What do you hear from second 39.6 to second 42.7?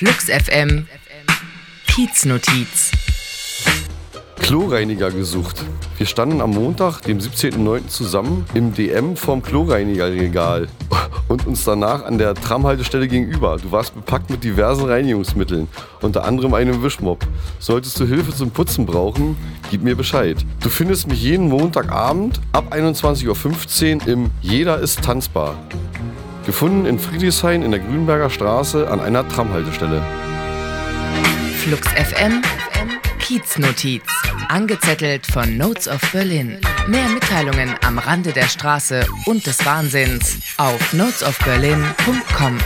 Wahnsinns auf notesofberlin.com.